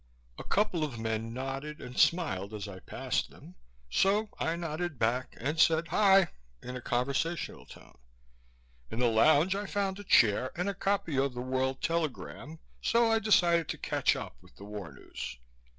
[0.39, 3.53] A couple of men nodded and smiled as I passed them,
[3.87, 6.29] so I nodded back and said, "Hi!"
[6.63, 7.99] in a conversational tone.
[8.89, 13.11] In the lounge I found a chair and a copy of the World Telegram, so
[13.11, 15.37] I decided to catch up with the war news.